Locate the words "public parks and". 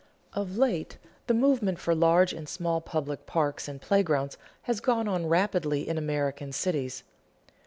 2.81-3.79